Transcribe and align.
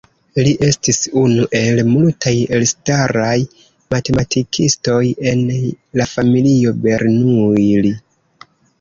Li 0.45 0.51
estis 0.67 0.97
unu 1.23 1.45
el 1.59 1.81
multaj 1.89 2.33
elstaraj 2.59 3.35
matematikistoj 3.97 4.99
en 5.35 5.47
la 6.03 6.11
familio 6.17 6.77
Bernoulli. 6.89 7.99